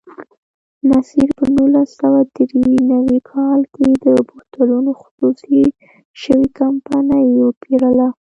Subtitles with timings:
[0.89, 2.61] نصیر په نولس سوه درې
[2.91, 5.63] نوي کال کې د بوتلونو خصوصي
[6.21, 8.07] شوې کمپنۍ وپېرله.